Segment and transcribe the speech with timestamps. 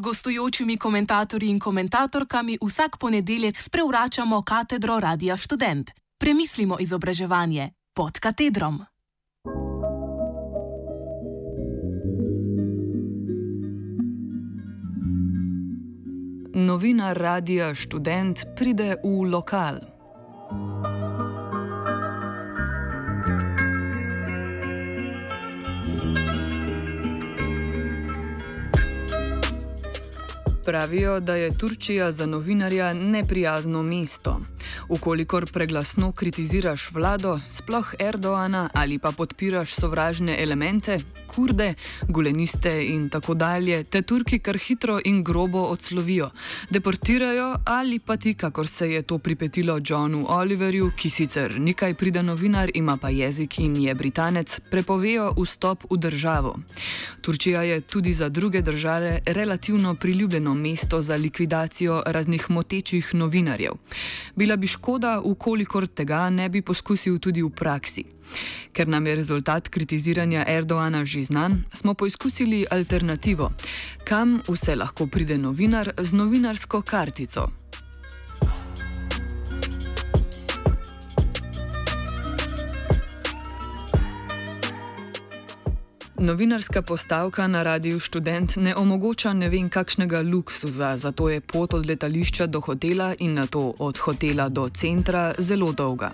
[0.00, 5.90] gostujočimi komentatorji in komentatorkami vsak ponedeljek sprevračamo katedro Radia Student.
[6.18, 8.84] Premislimo izobraževanje pod katedrom.
[16.54, 19.97] Novinar Radia Student pride v lokal.
[30.68, 34.40] Pravijo, da je Turčija za novinarja neprijazno mesto.
[34.88, 41.74] Ukolikor preglasno kritiziraš vlado, sploh Erdoana ali pa podpiraš sovražne elemente, kurde,
[42.08, 46.30] guleniste in tako dalje, te Turki kar hitro in grobo odslovijo,
[46.70, 52.22] deportirajo ali pa ti, kakor se je to pripetilo Johnu Oliverju, ki sicer nikaj pride
[52.22, 56.56] novinar, ima pa jezik in je britanec, prepovejo vstop v državo.
[57.20, 63.72] Turčija je tudi za druge države relativno priljubljeno mesto za likvidacijo raznih motečih novinarjev.
[64.36, 68.04] Bila bi škoda, ukolikor tega ne bi poskusil tudi v praksi.
[68.72, 73.52] Ker nam je rezultat kritiziranja Erdoana že znan, smo poizkusili alternativo,
[74.04, 77.48] kam vse lahko pride novinar z novinarsko kartico.
[86.20, 91.86] Novinarska postavka na Radiu Student ne omogoča ne vem kakšnega luksuza, zato je pot od
[91.86, 96.10] letališča do hotela in na to od hotela do centra zelo dolga.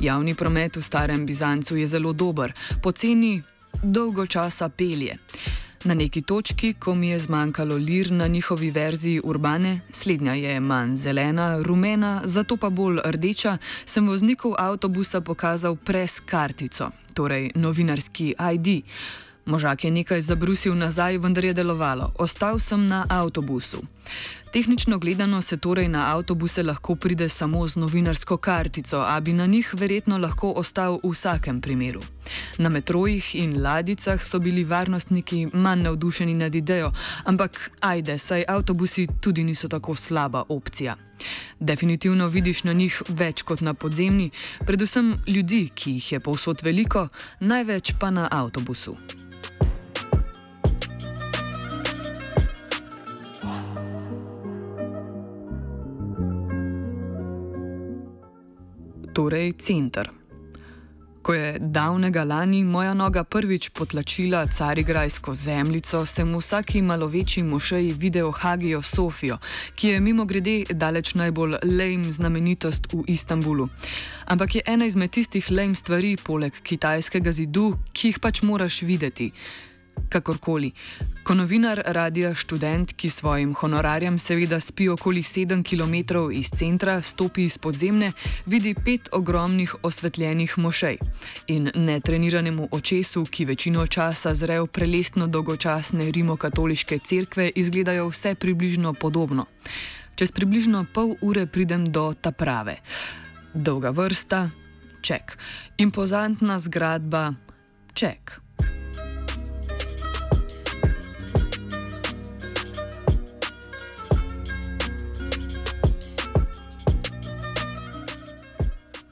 [0.00, 3.42] Javni promet v starem Bizancu je zelo dober, poceni
[3.82, 5.18] dolgo časa pelje.
[5.84, 10.94] Na neki točki, ko mi je zmanjkalo lir na njihovi verziji urbane, slednja je manj
[10.96, 18.84] zelena, rumena, zato pa bolj rdeča, sem vozniku avtobusa pokazal pres kartico, torej novinarski ID.
[19.44, 22.12] Možak je nekaj zabrusil nazaj, vendar je delovalo.
[22.18, 23.82] Ostal sem na avtobusu.
[24.52, 29.46] Tehnično gledano se torej na avtobuse lahko pride samo z novinarsko kartico, a bi na
[29.46, 32.00] njih verjetno lahko ostal v vsakem primeru.
[32.58, 36.92] Na metrojih in ladicah so bili varnostniki manj navdušeni nad idejo,
[37.24, 40.96] ampak ajde, saj avtobusi tudi niso tako slaba opcija.
[41.60, 44.30] Definitivno vidiš na njih več kot na podzemni,
[44.66, 47.08] predvsem ljudi, ki jih je povsod veliko,
[47.40, 48.96] največ pa na avtobusu.
[59.12, 60.10] Torej center.
[61.22, 67.42] Ko je davnega lani moja noga prvič potlačila carigrajsko zemljico, sem v vsaki malo večji
[67.42, 69.38] mošeji videl Hagijo Sofijo,
[69.74, 73.68] ki je mimo grede daleč najbolj lame znamenitost v Istanbulu.
[74.26, 79.30] Ampak je ena izmed tistih lame stvari, poleg kitajskega zidu, ki jih pač moraš videti.
[80.12, 80.72] Kakorkoli,
[81.24, 87.44] ko novinar radia študent, ki svojim honorarjem seveda spi okoli 7 km iz centra, stopi
[87.44, 88.12] iz podzemne,
[88.46, 90.98] vidi pet ogromnih osvetljenih mošej.
[91.46, 98.92] In netreniranemu očesu, ki večino časa zre v prelestno dolgočasne rimokatoliške cerkve, izgledajo vse približno
[98.94, 99.46] podobno.
[100.14, 102.76] Čez približno pol ure pridem do ta prave.
[103.54, 104.50] Dolga vrsta,
[105.00, 105.38] ček.
[105.78, 107.32] Impozantna zgradba,
[107.94, 108.41] ček.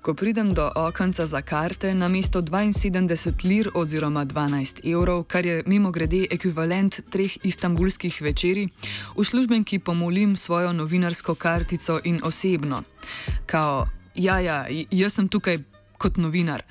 [0.01, 5.63] Ko pridem do okenca za karte, na mesto 72 lir oziroma 12 evrov, kar je
[5.67, 8.69] mimo grede ekvivalent treh istambulskih večerij,
[9.17, 12.83] uslužbenki pomolim svojo novinarsko kartico in osebno.
[13.47, 15.59] Kao, ja, ja, jaz sem tukaj
[15.99, 16.63] kot novinar.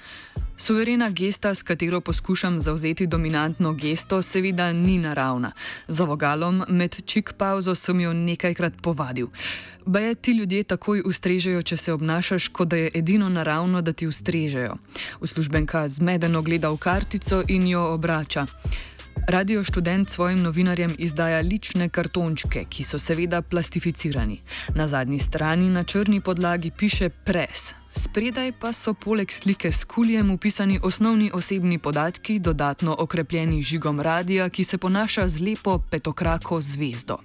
[0.59, 5.51] Suverena gesta, s katero poskušam zauzeti dominantno gesto, seveda ni naravna.
[5.87, 9.27] Za vogalom med čik pauzo sem jo nekajkrat povadil.
[9.85, 14.07] Baje ti ljudje takoj ustrežejo, če se obnašaš, kot da je edino naravno, da ti
[14.07, 14.75] ustrežejo.
[15.21, 18.45] Uslužbenka zmedeno gleda v kartico in jo obrača.
[19.27, 24.41] Radio študent svojim novinarjem izdaja lične kartončke, ki so seveda plastificirani.
[24.75, 27.78] Na zadnji strani na črni podlagi piše pres.
[27.91, 34.49] Spredaj pa so poleg slike s kuljem upisani osnovni osebni podatki, dodatno okrepljeni žigom radia,
[34.49, 37.17] ki se ponaša z lepo petokrako zvezdo.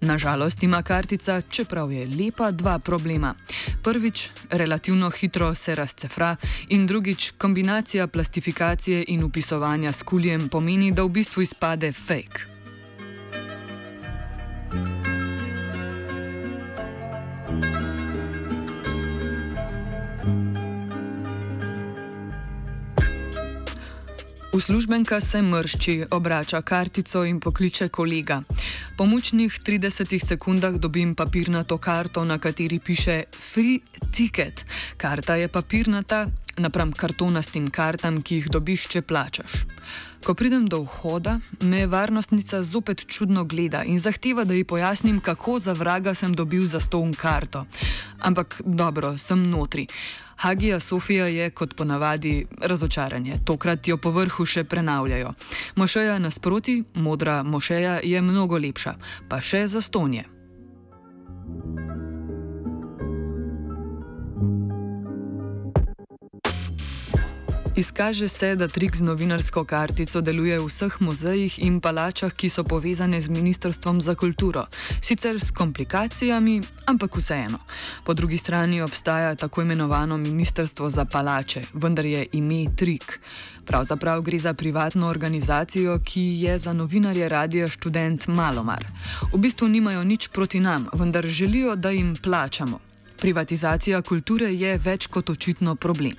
[0.00, 3.34] Nažalost ima kartica, čeprav je lepa, dva problema.
[3.82, 6.36] Prvič, relativno hitro se razcefra,
[6.68, 12.59] in drugič, kombinacija plastifikacije in upisovanja s kuljem pomeni, da v bistvu izpade fake.
[24.52, 28.42] Uslužbenka se mršči, obrača kartico in pokliče kolega.
[28.96, 33.78] Po mučnih 30 sekundah dobim papirnato karto, na kateri piše Free
[34.12, 34.64] Ticket.
[34.96, 36.26] Karta je papirnata,
[36.60, 39.64] napram kartonastim kartam, ki jih dobiš, če plačaš.
[40.24, 45.58] Ko pridem do vhoda, me varnostnica zopet čudno gleda in zahteva, da ji pojasnim, kako
[45.58, 47.64] za vraga sem dobil za ston karto.
[48.20, 49.86] Ampak dobro, sem notri.
[50.40, 55.34] Hagija Sofija je kot ponavadi razočaranje, tokrat jo po vrhu še prenavljajo.
[55.76, 58.94] Mošeja nasproti, modra mošeja je mnogo lepša,
[59.28, 59.80] pa še za
[67.80, 72.60] Izkaže se, da trik z novinarsko kartico deluje v vseh muzejih in palačah, ki so
[72.64, 74.66] povezane z Ministrstvom za kulturo.
[75.00, 77.58] Sicer s komplikacijami, ampak vseeno.
[78.04, 83.20] Po drugi strani obstaja tako imenovano Ministrstvo za palače, vendar je ime trik.
[83.64, 88.84] Pravzaprav gre za privatno organizacijo, ki je za novinarje radio študent malomar.
[89.32, 92.80] V bistvu nimajo nič proti nam, vendar želijo, da jim plačamo.
[93.20, 96.16] Privatizacija kulture je več kot očitno problem.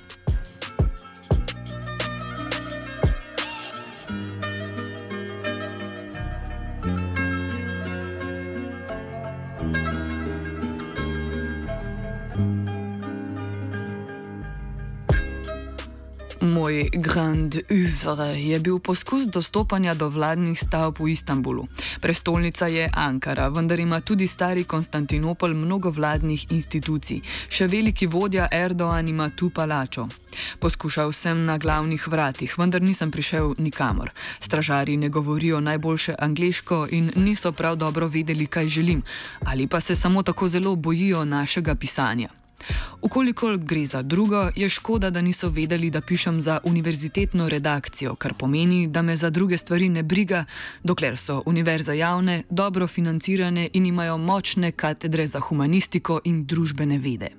[16.71, 21.67] Moj grand oeuvre je bil poskus dostopanja do vladnih stavb v Istanbulu.
[21.99, 27.19] Prestolnica je Ankara, vendar ima tudi stari Konstantinopol mnogo vladnih institucij.
[27.51, 30.07] Še veliki vodja Erdoğan ima tu palačo.
[30.63, 34.15] Poskušal sem na glavnih vratih, vendar nisem prišel nikamor.
[34.39, 39.03] Stražari ne govorijo najboljše angliško in niso prav dobro vedeli, kaj želim,
[39.43, 42.40] ali pa se samo tako zelo bojijo našega pisanja.
[43.01, 48.33] Ukolikor gre za drugo, je škoda, da niso vedeli, da pišem za univerzitetno redakcijo, kar
[48.33, 50.45] pomeni, da me za druge stvari ne briga,
[50.83, 57.29] dokler so univerze javne, dobro financirane in imajo močne katedre za humanistiko in družbene vede.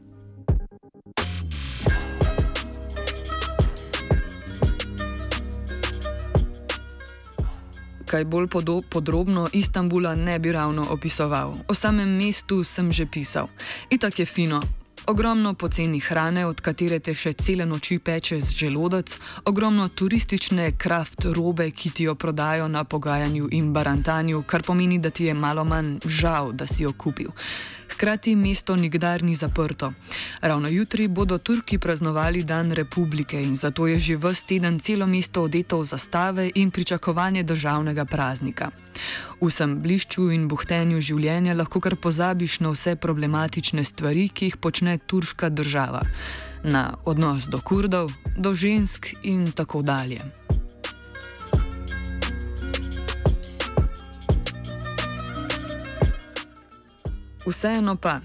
[8.07, 8.47] Kaj bolj
[8.91, 11.55] podrobno Istanbula ne bi ravno opisoval.
[11.69, 13.49] O samem mestu sem že pisal.
[13.91, 14.61] Itak je fino,
[15.07, 19.17] Ogromno poceni hrane, od katere te še cele noči peče z želodec,
[19.51, 25.11] ogromno turistične kraft robe, ki ti jo prodajo na pogajanju in barantanju, kar pomeni, da
[25.11, 27.35] ti je malo manj žal, da si jo kupil.
[28.03, 29.93] Hkrati mesto nikdar ni zaprto.
[30.41, 35.43] Ravno jutri bodo Turki praznovali Dan republike in zato je že vse teden celo mesto
[35.43, 38.71] odeto v zastave in pričakovanje državnega praznika.
[39.41, 44.57] V vsem blišču in buhtenju življenja lahko kar pozabiš na vse problematične stvari, ki jih
[44.57, 46.03] počne turška država.
[46.65, 50.42] Na odnos do kurdov, do žensk in tako dalje.
[57.47, 58.21] Vseeno pa,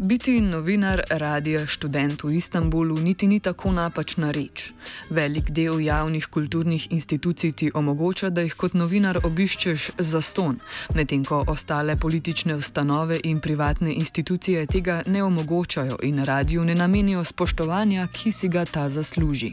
[0.00, 4.72] Biti novinar radia študent v Istanbulu niti ni tako napačna reč.
[5.10, 10.56] Velik del javnih kulturnih institucij ti omogoča, da jih kot novinar obiščeš za ston,
[10.94, 17.24] medtem ko ostale politične ustanove in privatne institucije tega ne omogočajo in radiju ne namenijo
[17.24, 19.52] spoštovanja, ki si ga ta zasluži.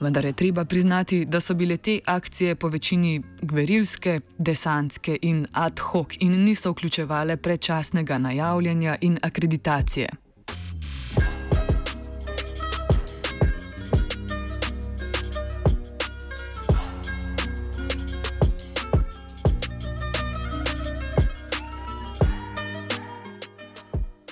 [0.00, 5.78] Vendar je treba priznati, da so bile te akcije po večini gverilske, desantske in ad
[5.80, 10.08] hoc in niso vključevale predčasnega najavljanja in akreditacije situacije.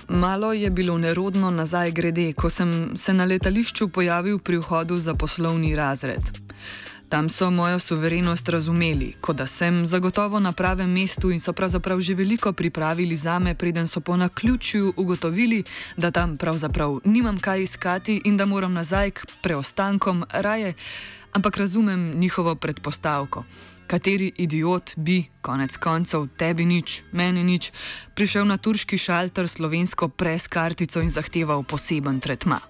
[0.09, 5.15] Malo je bilo nerodno nazaj grede, ko sem se na letališču pojavil pri vhodu za
[5.15, 6.21] poslovni razred.
[7.11, 12.01] Tam so mojo suverenost razumeli, kot da sem zagotovo na pravem mestu in so pravzaprav
[12.01, 15.65] že veliko pripravili za me, preden so po naključju ugotovili,
[15.97, 20.75] da tam pravzaprav nimam kaj iskati in da moram nazaj k preostankom raje,
[21.33, 23.45] ampak razumem njihovo predpostavko.
[23.87, 27.73] Kateri idiot bi, konec koncev, tebi nič, meni nič,
[28.15, 32.61] prišel na turški šalter slovensko preskartico in zahteval poseben tretma.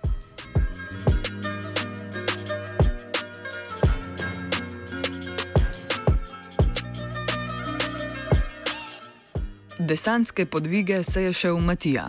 [9.91, 12.09] Desantske podvige se je šel Matija.